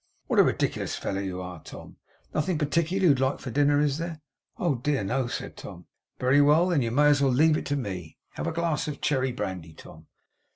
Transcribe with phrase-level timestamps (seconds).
[0.25, 1.97] What a ridiculous fellow you are, Tom?
[2.33, 4.19] Nothing particular you'd like for dinner, is there?'
[4.57, 5.85] 'Oh dear no,' said Tom.
[6.17, 8.17] 'Very well, then you may as well leave it to me.
[8.31, 10.07] Have a glass of cherry brandy, Tom?